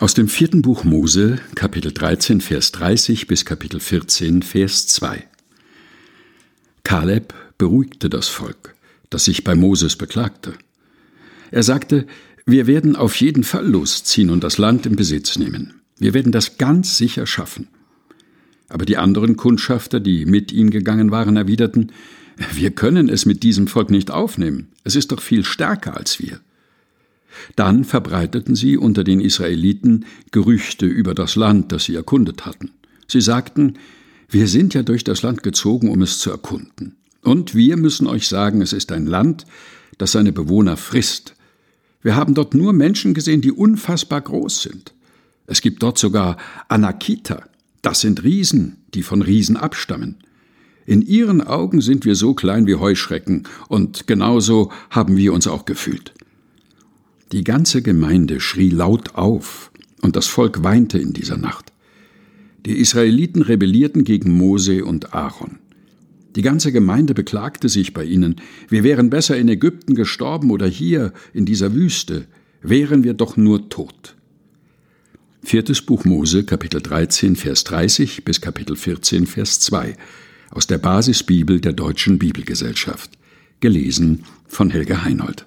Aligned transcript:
Aus 0.00 0.14
dem 0.14 0.28
vierten 0.28 0.62
Buch 0.62 0.82
Mose, 0.82 1.40
Kapitel 1.54 1.92
13, 1.92 2.40
Vers 2.40 2.72
30 2.72 3.26
bis 3.26 3.44
Kapitel 3.44 3.80
14, 3.80 4.42
Vers 4.42 4.86
2. 4.86 5.28
Kaleb 6.84 7.34
beruhigte 7.58 8.08
das 8.08 8.28
Volk, 8.28 8.74
das 9.10 9.26
sich 9.26 9.44
bei 9.44 9.54
Moses 9.54 9.96
beklagte. 9.96 10.54
Er 11.50 11.62
sagte, 11.62 12.06
wir 12.46 12.66
werden 12.66 12.96
auf 12.96 13.14
jeden 13.16 13.44
Fall 13.44 13.68
losziehen 13.68 14.30
und 14.30 14.42
das 14.42 14.56
Land 14.56 14.86
in 14.86 14.96
Besitz 14.96 15.38
nehmen. 15.38 15.82
Wir 15.98 16.14
werden 16.14 16.32
das 16.32 16.56
ganz 16.56 16.96
sicher 16.96 17.26
schaffen. 17.26 17.68
Aber 18.70 18.86
die 18.86 18.96
anderen 18.96 19.36
Kundschafter, 19.36 20.00
die 20.00 20.24
mit 20.24 20.50
ihm 20.50 20.70
gegangen 20.70 21.10
waren, 21.10 21.36
erwiderten, 21.36 21.92
wir 22.54 22.70
können 22.70 23.10
es 23.10 23.26
mit 23.26 23.42
diesem 23.42 23.66
Volk 23.66 23.90
nicht 23.90 24.10
aufnehmen. 24.10 24.68
Es 24.82 24.96
ist 24.96 25.12
doch 25.12 25.20
viel 25.20 25.44
stärker 25.44 25.94
als 25.94 26.20
wir. 26.20 26.40
Dann 27.56 27.84
verbreiteten 27.84 28.54
sie 28.54 28.76
unter 28.76 29.04
den 29.04 29.20
Israeliten 29.20 30.04
Gerüchte 30.30 30.86
über 30.86 31.14
das 31.14 31.36
Land, 31.36 31.72
das 31.72 31.84
sie 31.84 31.94
erkundet 31.94 32.46
hatten. 32.46 32.70
Sie 33.06 33.20
sagten, 33.20 33.74
wir 34.28 34.46
sind 34.46 34.74
ja 34.74 34.82
durch 34.82 35.04
das 35.04 35.22
Land 35.22 35.42
gezogen, 35.42 35.90
um 35.90 36.02
es 36.02 36.18
zu 36.20 36.30
erkunden. 36.30 36.96
Und 37.22 37.54
wir 37.54 37.76
müssen 37.76 38.06
euch 38.06 38.28
sagen, 38.28 38.62
es 38.62 38.72
ist 38.72 38.92
ein 38.92 39.06
Land, 39.06 39.44
das 39.98 40.12
seine 40.12 40.32
Bewohner 40.32 40.76
frisst. 40.76 41.34
Wir 42.02 42.16
haben 42.16 42.34
dort 42.34 42.54
nur 42.54 42.72
Menschen 42.72 43.12
gesehen, 43.12 43.42
die 43.42 43.52
unfassbar 43.52 44.20
groß 44.20 44.62
sind. 44.62 44.94
Es 45.46 45.60
gibt 45.60 45.82
dort 45.82 45.98
sogar 45.98 46.36
Anakita. 46.68 47.44
Das 47.82 48.00
sind 48.00 48.22
Riesen, 48.22 48.76
die 48.94 49.02
von 49.02 49.20
Riesen 49.20 49.56
abstammen. 49.56 50.16
In 50.86 51.02
ihren 51.02 51.40
Augen 51.40 51.80
sind 51.80 52.04
wir 52.04 52.14
so 52.14 52.34
klein 52.34 52.66
wie 52.66 52.76
Heuschrecken, 52.76 53.44
und 53.68 54.06
genauso 54.06 54.72
haben 54.90 55.16
wir 55.16 55.32
uns 55.32 55.46
auch 55.46 55.64
gefühlt. 55.64 56.14
Die 57.32 57.44
ganze 57.44 57.80
Gemeinde 57.80 58.40
schrie 58.40 58.70
laut 58.70 59.14
auf, 59.14 59.70
und 60.02 60.16
das 60.16 60.26
Volk 60.26 60.64
weinte 60.64 60.98
in 60.98 61.12
dieser 61.12 61.36
Nacht. 61.36 61.72
Die 62.66 62.78
Israeliten 62.78 63.42
rebellierten 63.42 64.02
gegen 64.02 64.32
Mose 64.36 64.84
und 64.84 65.14
Aaron. 65.14 65.58
Die 66.34 66.42
ganze 66.42 66.72
Gemeinde 66.72 67.14
beklagte 67.14 67.68
sich 67.68 67.94
bei 67.94 68.04
ihnen, 68.04 68.36
wir 68.68 68.82
wären 68.82 69.10
besser 69.10 69.36
in 69.36 69.48
Ägypten 69.48 69.94
gestorben 69.94 70.50
oder 70.50 70.66
hier 70.66 71.12
in 71.32 71.44
dieser 71.44 71.72
Wüste, 71.74 72.26
wären 72.62 73.04
wir 73.04 73.14
doch 73.14 73.36
nur 73.36 73.68
tot. 73.68 74.16
Viertes 75.42 75.82
Buch 75.82 76.04
Mose, 76.04 76.44
Kapitel 76.44 76.82
13, 76.82 77.36
Vers 77.36 77.64
30 77.64 78.24
bis 78.24 78.40
Kapitel 78.40 78.76
14, 78.76 79.26
Vers 79.26 79.60
2 79.60 79.96
aus 80.50 80.66
der 80.66 80.78
Basisbibel 80.78 81.60
der 81.60 81.72
Deutschen 81.72 82.18
Bibelgesellschaft. 82.18 83.12
Gelesen 83.60 84.24
von 84.48 84.70
Helge 84.70 85.04
Heinold. 85.04 85.46